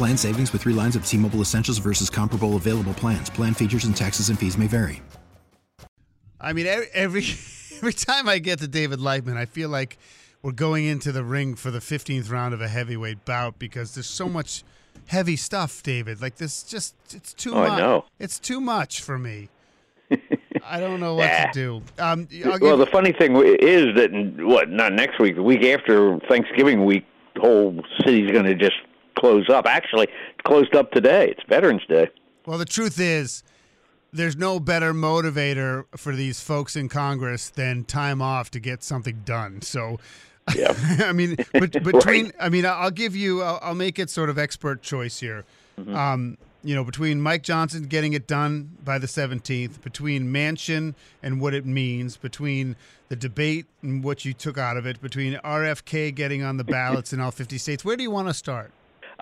[0.00, 3.28] Plan savings with three lines of T Mobile Essentials versus comparable available plans.
[3.28, 5.02] Plan features and taxes and fees may vary.
[6.40, 7.20] I mean, every
[7.76, 9.98] every time I get to David Lightman, I feel like
[10.40, 14.06] we're going into the ring for the 15th round of a heavyweight bout because there's
[14.06, 14.64] so much
[15.08, 16.22] heavy stuff, David.
[16.22, 17.78] Like this, just it's too Oh, I much.
[17.78, 18.04] know.
[18.18, 19.50] It's too much for me.
[20.66, 21.50] I don't know what Yeah.
[21.50, 21.82] to do.
[21.98, 26.18] Um, I'll well, the funny thing is that what not next week, the week after
[26.20, 28.76] Thanksgiving week, the whole city's going to just
[29.20, 29.66] close up.
[29.66, 31.28] Actually, it's closed up today.
[31.30, 32.08] It's Veterans Day.
[32.46, 33.42] Well, the truth is,
[34.12, 39.22] there's no better motivator for these folks in Congress than time off to get something
[39.24, 39.62] done.
[39.62, 39.98] So,
[40.56, 40.74] Yeah.
[41.00, 44.38] I mean, but, between, I mean, I'll give you, I'll, I'll make it sort of
[44.38, 45.44] expert choice here.
[45.78, 45.94] Mm-hmm.
[45.94, 51.40] Um, you know, between Mike Johnson getting it done by the 17th, between Manchin and
[51.40, 52.76] what it means, between
[53.08, 57.12] the debate and what you took out of it, between RFK getting on the ballots
[57.12, 58.72] in all 50 states, where do you want to start?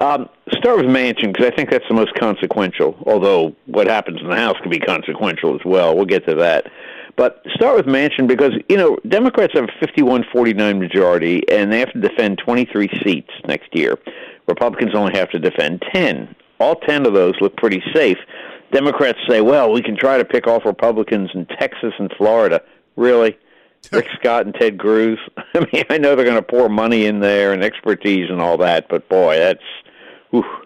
[0.00, 2.96] Um, start with Manchin because I think that's the most consequential.
[3.06, 5.96] Although what happens in the House can be consequential as well.
[5.96, 6.70] We'll get to that.
[7.16, 11.92] But start with Manchin because you know Democrats have a 51-49 majority, and they have
[11.92, 13.98] to defend 23 seats next year.
[14.46, 16.34] Republicans only have to defend 10.
[16.60, 18.18] All 10 of those look pretty safe.
[18.70, 22.62] Democrats say, "Well, we can try to pick off Republicans in Texas and Florida."
[22.94, 23.36] Really?
[23.92, 25.18] Rick Scott and Ted Cruz.
[25.54, 28.58] I mean, I know they're going to pour money in there and expertise and all
[28.58, 29.62] that, but boy, that's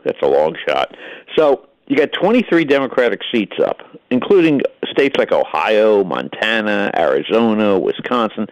[0.05, 0.97] that's a long shot.
[1.37, 3.78] So you got 23 Democratic seats up,
[4.11, 8.47] including states like Ohio, Montana, Arizona, Wisconsin.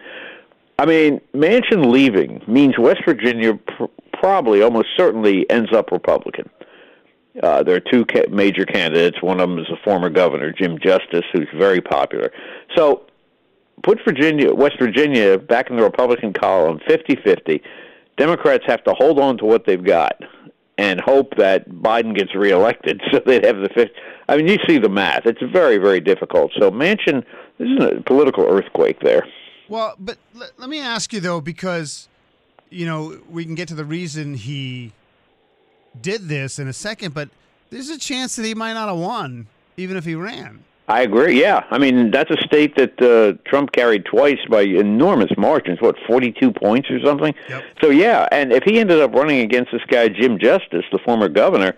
[0.77, 6.49] I mean, Manchin leaving means West Virginia pr- probably, almost certainly, ends up Republican.
[7.41, 9.21] Uh, there are two ca- major candidates.
[9.21, 12.31] One of them is a former governor, Jim Justice, who's very popular.
[12.75, 13.05] So
[13.83, 17.61] put Virginia, West Virginia back in the Republican column, 50-50.
[18.17, 20.21] Democrats have to hold on to what they've got
[20.81, 23.91] and hope that Biden gets reelected so they'd have the fifth.
[24.27, 25.27] I mean, you see the math.
[25.27, 26.51] It's very, very difficult.
[26.57, 27.23] So Manchin,
[27.59, 29.27] this is a political earthquake there.
[29.69, 32.09] Well, but let, let me ask you though, because
[32.71, 34.91] you know we can get to the reason he
[36.01, 37.29] did this in a second, but
[37.69, 39.47] there's a chance that he might not have won,
[39.77, 40.63] even if he ran.
[40.91, 41.39] I agree.
[41.39, 45.79] Yeah, I mean that's a state that uh, Trump carried twice by enormous margins.
[45.79, 47.33] What, forty-two points or something?
[47.49, 47.63] Yep.
[47.81, 51.29] So yeah, and if he ended up running against this guy Jim Justice, the former
[51.29, 51.75] governor,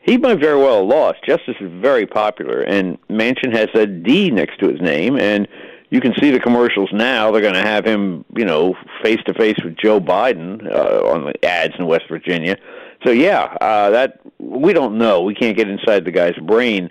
[0.00, 1.18] he might very well have lost.
[1.24, 5.46] Justice is very popular, and Manchin has a D next to his name, and
[5.90, 7.30] you can see the commercials now.
[7.30, 11.26] They're going to have him, you know, face to face with Joe Biden uh, on
[11.26, 12.56] the ads in West Virginia.
[13.04, 15.20] So yeah, uh, that we don't know.
[15.20, 16.90] We can't get inside the guy's brain.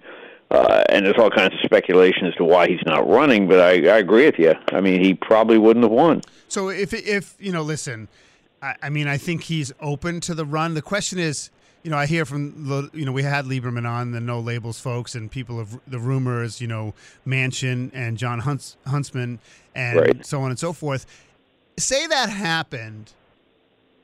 [0.55, 3.71] Uh, and there's all kinds of speculation as to why he's not running, but I,
[3.95, 4.53] I agree with you.
[4.71, 6.21] I mean, he probably wouldn't have won.
[6.47, 8.07] So if if you know, listen,
[8.61, 10.73] I, I mean, I think he's open to the run.
[10.73, 11.49] The question is,
[11.83, 14.79] you know, I hear from the, you know, we had Lieberman on the No Labels
[14.79, 16.93] folks and people of the rumors, you know,
[17.27, 19.39] Manchin and John Hunts, Huntsman
[19.75, 20.25] and Right.
[20.25, 21.05] so on and so forth.
[21.77, 23.11] Say that happened.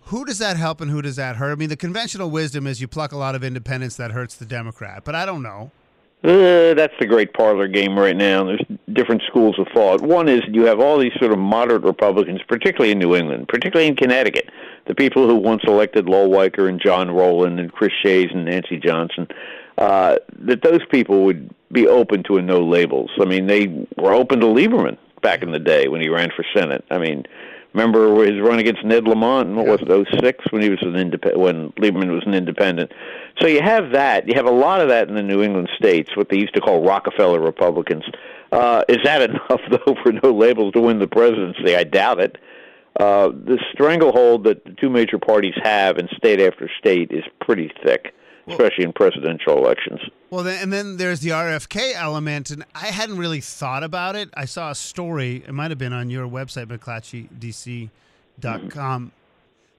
[0.06, 1.51] Who does that help and who does that hurt?
[1.53, 4.46] I mean, the conventional wisdom is you pluck a lot of independents that hurts the
[4.46, 5.72] Democrat, but I don't know.
[6.23, 8.44] Uh, that's the great parlor game right now.
[8.44, 8.62] There's
[8.94, 10.02] different schools of thought.
[10.02, 13.88] One is you have all these sort of moderate Republicans, particularly in New England, particularly
[13.88, 14.50] in Connecticut,
[14.85, 18.78] the people who once elected Lowell Weicker and John Rowland and Chris Shays and Nancy
[18.78, 19.28] Johnson,
[19.79, 23.09] uh, that those people would be open to a no labels.
[23.20, 26.46] I mean, they were open to Lieberman back in the day when he ran for
[26.56, 26.85] Senate.
[26.91, 27.26] I mean,
[27.73, 30.96] remember his run against Ned Lamont in what was it, 06 when he was an
[30.96, 32.91] independent, when Lieberman was an independent.
[33.40, 34.28] So you have that.
[34.28, 36.62] You have a lot of that in the New England states, what they used to
[36.62, 38.03] call Rockefeller Republicans.
[38.52, 41.76] Uh, is that enough, though, for no labels to win the presidency?
[41.76, 42.38] I doubt it.
[43.00, 47.72] uh, the stranglehold that the two major parties have in state after state is pretty
[47.85, 48.14] thick,
[48.52, 50.00] especially in presidential elections.
[50.30, 54.30] Well, then, and then there's the RFK element, and I hadn't really thought about it.
[54.34, 59.12] I saw a story, it might have been on your website, McClatchydc.com,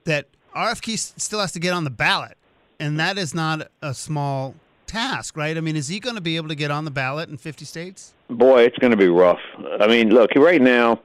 [0.05, 2.37] that RFK still has to get on the ballot,
[2.79, 4.55] and that is not a small
[4.85, 5.57] task, right?
[5.57, 7.65] I mean, is he going to be able to get on the ballot in 50
[7.65, 8.13] states?
[8.29, 9.41] Boy, it's going to be rough.
[9.79, 11.01] I mean, look, right now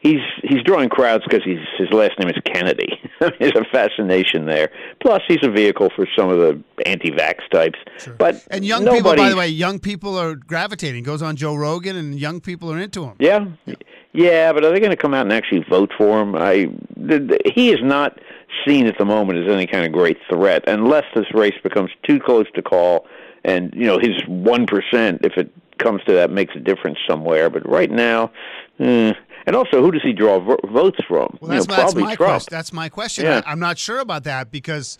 [0.00, 3.00] he's he's drawing crowds because he's his last name is Kennedy.
[3.20, 4.70] There's a fascination there.
[5.00, 7.78] Plus, he's a vehicle for some of the anti-vax types.
[8.18, 11.04] But And young people, by the way, young people are gravitating.
[11.04, 13.14] Goes on Joe Rogan, and young people are into him.
[13.18, 13.46] Yeah,
[14.12, 16.34] yeah, but are they going to come out and actually vote for him?
[16.34, 16.66] I
[17.06, 18.18] th- th- he is not
[18.66, 22.18] seen at the moment as any kind of great threat, unless this race becomes too
[22.18, 23.06] close to call,
[23.44, 27.50] and you know his one percent, if it comes to that, makes a difference somewhere.
[27.50, 28.32] But right now,
[28.78, 29.12] eh.
[29.46, 31.38] And also, who does he draw vo- votes from?
[31.40, 32.30] Well, that's, know, that's my Trump.
[32.30, 32.48] question.
[32.50, 33.24] That's my question.
[33.24, 33.42] Yeah.
[33.46, 34.98] I, I'm not sure about that because,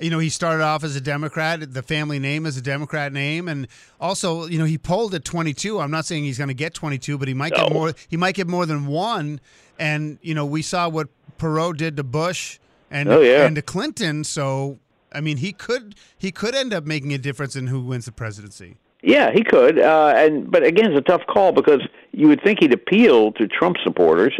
[0.00, 1.72] you know, he started off as a Democrat.
[1.72, 3.68] The family name is a Democrat name, and
[4.00, 5.78] also, you know, he polled at 22.
[5.80, 7.92] I'm not saying he's going to get 22, but he might get more.
[8.08, 9.40] He might get more than one.
[9.78, 11.08] And you know, we saw what
[11.38, 12.58] Perot did to Bush
[12.90, 13.46] and Oh, yeah.
[13.46, 14.22] and to Clinton.
[14.24, 14.78] So,
[15.12, 18.12] I mean, he could he could end up making a difference in who wins the
[18.12, 18.76] presidency.
[19.02, 21.80] Yeah, he could, uh, and but again, it's a tough call because
[22.12, 24.32] you would think he'd appeal to Trump supporters,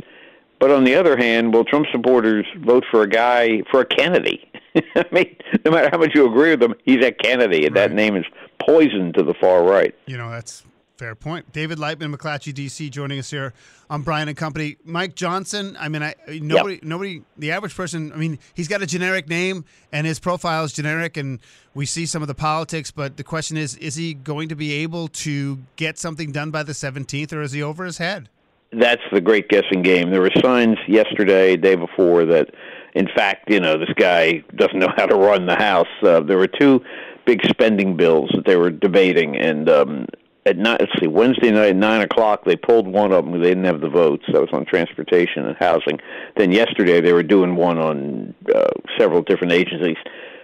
[0.61, 4.49] but on the other hand, will Trump supporters vote for a guy for a Kennedy?
[4.95, 7.93] I mean, no matter how much you agree with him, he's a Kennedy, and that
[7.93, 8.25] name is
[8.61, 9.95] poison to the far right.
[10.07, 10.65] You know, that's
[10.97, 11.53] fair point.
[11.53, 13.53] David Lightman, McClatchy, DC, joining us here
[13.91, 14.77] on Brian and Company.
[14.85, 15.77] Mike Johnson.
[15.79, 18.13] I mean, I nobody, nobody, the average person.
[18.13, 21.41] I mean, he's got a generic name and his profile is generic, and
[21.75, 22.91] we see some of the politics.
[22.91, 26.63] But the question is, is he going to be able to get something done by
[26.63, 28.29] the 17th, or is he over his head?
[28.73, 30.11] That's the great guessing game.
[30.11, 32.55] There were signs yesterday, day before, that
[32.95, 35.89] in fact, you know, this guy doesn't know how to run the House.
[36.03, 36.81] Uh, there were two
[37.27, 40.07] big spending bills that they were debating, and um,
[40.45, 43.41] at night, let's see, Wednesday night at nine o'clock, they pulled one of them.
[43.41, 44.25] They didn't have the votes.
[44.33, 46.01] That was on transportation and housing.
[46.37, 49.97] Then yesterday, they were doing one on uh, several different agencies.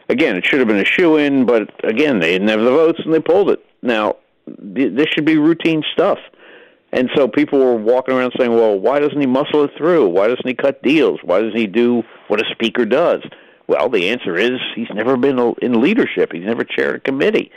[0.08, 3.00] Again, it should have been a shoe in, but again, they didn't have the votes
[3.04, 3.64] and they pulled it.
[3.82, 4.16] Now,
[4.74, 6.18] th- this should be routine stuff.
[6.92, 10.08] And so people were walking around saying, well, why doesn't he muscle it through?
[10.08, 11.20] Why doesn't he cut deals?
[11.22, 13.20] Why doesn't he do what a speaker does?
[13.66, 16.32] Well, the answer is he's never been in leadership.
[16.32, 17.50] He's never chaired a committee.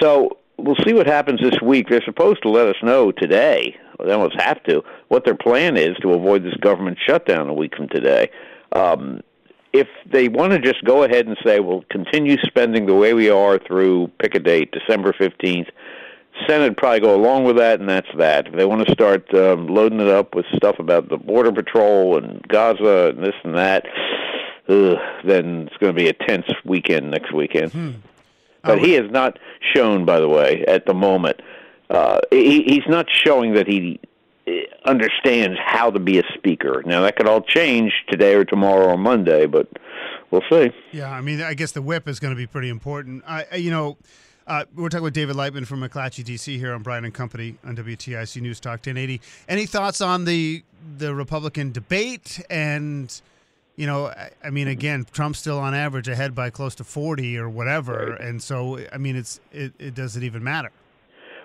[0.00, 1.88] So we'll see what happens this week.
[1.88, 5.96] They're supposed to let us know today, they almost have to, what their plan is
[6.02, 8.30] to avoid this government shutdown a week from today.
[8.72, 9.22] Um,
[9.72, 13.28] if they want to just go ahead and say, we'll continue spending the way we
[13.28, 15.68] are through, pick a date, December 15th,
[16.46, 18.48] Senate probably go along with that, and that's that.
[18.48, 22.18] If they want to start um, loading it up with stuff about the Border Patrol
[22.18, 23.86] and Gaza and this and that,
[24.68, 27.72] ugh, then it's going to be a tense weekend next weekend.
[28.66, 29.38] But he has not
[29.74, 31.40] shown, by the way, at the moment,
[31.90, 34.00] uh, he, he's not showing that he
[34.48, 34.50] uh,
[34.84, 36.82] understands how to be a speaker.
[36.86, 39.68] Now, that could all change today or tomorrow or Monday, but
[40.30, 40.70] we'll see.
[40.92, 43.22] Yeah, I mean, I guess the whip is going to be pretty important.
[43.26, 43.96] I, I- you know,
[44.46, 47.76] uh, we're talking with David Lightman from McClatchy, DC, here on Brian and Company on
[47.76, 49.20] WTIC News Talk 1080.
[49.48, 50.62] Any thoughts on the
[50.98, 52.40] the Republican debate?
[52.48, 53.20] And
[53.76, 54.72] you know, I, I mean, mm-hmm.
[54.72, 58.98] again, Trump's still on average ahead by close to 40 or whatever, and so I
[58.98, 60.70] mean, it's it, it doesn't even matter?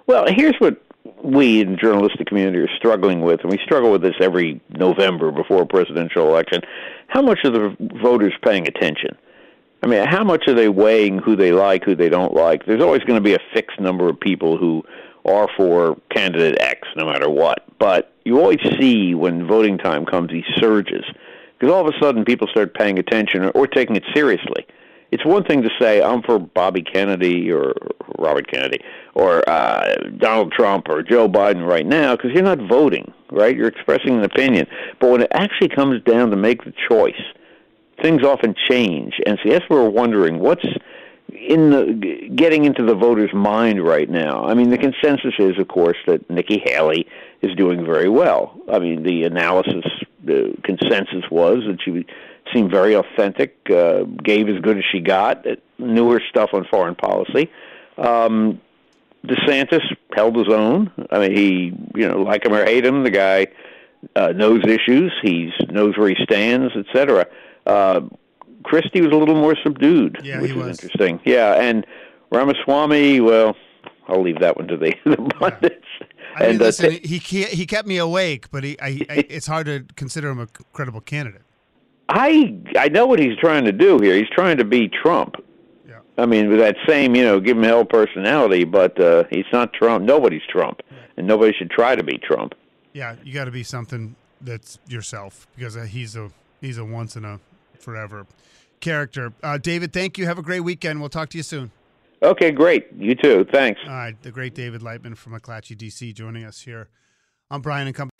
[0.07, 0.81] Well, here's what
[1.23, 5.31] we in the journalistic community are struggling with, and we struggle with this every November
[5.31, 6.61] before a presidential election.
[7.07, 9.17] How much are the voters paying attention?
[9.83, 12.65] I mean, how much are they weighing who they like, who they don't like?
[12.65, 14.83] There's always going to be a fixed number of people who
[15.25, 17.65] are for candidate X, no matter what.
[17.79, 21.03] But you always see when voting time comes these surges,
[21.61, 24.65] because all of a sudden people start paying attention or, or taking it seriously.
[25.11, 27.75] It's one thing to say I'm for Bobby Kennedy or
[28.17, 28.81] Robert Kennedy
[29.13, 33.55] or uh, Donald Trump or Joe Biden right now because you're not voting, right?
[33.55, 34.65] You're expressing an opinion.
[34.99, 37.21] But when it actually comes down to make the choice,
[38.01, 39.19] things often change.
[39.27, 40.65] And so yes, we're wondering what's
[41.31, 44.45] in the getting into the voter's mind right now.
[44.45, 47.07] I mean, the consensus is, of course, that Nikki Haley
[47.41, 48.59] is doing very well.
[48.71, 49.85] I mean, the analysis,
[50.23, 52.05] the consensus was that she
[52.53, 55.45] seemed very authentic, uh, gave as good as she got,
[55.77, 57.49] knew her stuff on foreign policy.
[57.97, 58.59] Um,
[59.25, 59.81] DeSantis
[60.15, 60.91] held his own.
[61.11, 63.47] I mean, he, you know, like him or hate him, the guy
[64.15, 65.13] uh, knows issues.
[65.21, 67.27] He knows where he stands, etc.
[67.65, 68.01] Uh,
[68.63, 70.79] Christie was a little more subdued, Yeah, which he is was.
[70.83, 71.19] interesting.
[71.25, 71.85] Yeah, and
[72.31, 73.55] Ramaswamy, well,
[74.07, 75.85] I'll leave that one to the, the pundits.
[76.35, 79.25] I mean, and uh, listen, t- he he kept me awake, but he, I, I,
[79.29, 81.41] it's hard to consider him a credible candidate.
[82.09, 84.15] I I know what he's trying to do here.
[84.15, 85.35] He's trying to be Trump.
[85.87, 85.99] Yeah.
[86.17, 89.73] I mean, with that same, you know, give him hell personality, but uh, he's not
[89.73, 90.05] Trump.
[90.05, 90.81] Nobody's Trump,
[91.17, 92.53] and nobody should try to be Trump.
[92.93, 97.15] Yeah, you got to be something that's yourself because uh, he's a he's a once
[97.15, 97.39] in a
[97.79, 98.25] forever
[98.79, 99.33] character.
[99.41, 100.25] Uh, David, thank you.
[100.25, 100.99] Have a great weekend.
[100.99, 101.71] We'll talk to you soon.
[102.23, 102.87] Okay, great.
[102.95, 103.45] You too.
[103.51, 103.81] Thanks.
[103.85, 106.89] All right, the great David Lightman from McClatchy, DC, joining us here.
[107.49, 108.11] I'm Brian and Company.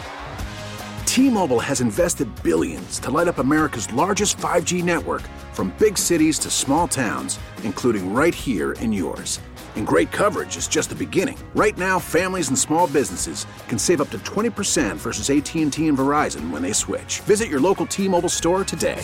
[1.06, 5.22] T-Mobile has invested billions to light up America's largest 5G network
[5.54, 9.40] from big cities to small towns, including right here in yours.
[9.76, 11.38] And great coverage is just the beginning.
[11.54, 16.50] Right now, families and small businesses can save up to 20% versus AT&T and Verizon
[16.50, 17.20] when they switch.
[17.22, 19.04] Visit your local T-Mobile store today.